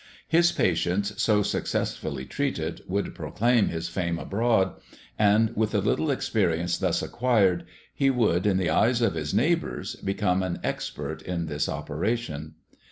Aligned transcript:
His 0.27 0.51
patients 0.51 1.21
so 1.21 1.43
successfully 1.43 2.25
treated 2.25 2.81
would 2.87 3.13
proclaim 3.13 3.67
his 3.67 3.87
fame 3.87 4.17
abroad, 4.17 4.73
and 5.19 5.55
with 5.55 5.73
the 5.73 5.79
little 5.79 6.09
experience 6.09 6.75
thus 6.75 7.03
acquired 7.03 7.65
he 7.93 8.09
would, 8.09 8.47
in 8.47 8.57
the 8.57 8.71
eyes 8.71 9.03
of 9.03 9.13
his 9.13 9.31
neighbours, 9.31 9.95
become 9.97 10.41
an 10.41 10.59
expert 10.63 11.21
in 11.21 11.45
this 11.45 11.69
operation. 11.69 12.55